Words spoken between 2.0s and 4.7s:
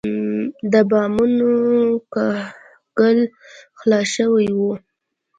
کاهګل خلاص شوی و.